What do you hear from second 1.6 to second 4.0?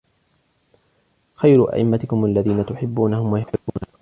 أَئِمَّتِكُمْ الَّذِينَ تُحِبُّونَهُمْ وَيُحِبُّونَكُمْ